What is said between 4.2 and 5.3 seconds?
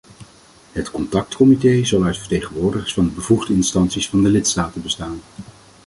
de lidstaten bestaan.